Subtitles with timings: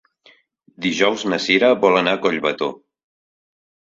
[0.85, 2.71] Dijous na Cira vol anar a Collbató.